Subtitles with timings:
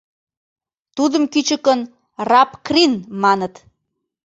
[0.95, 1.79] Тудым кӱчыкын
[2.29, 3.53] «рабкрин» маныт.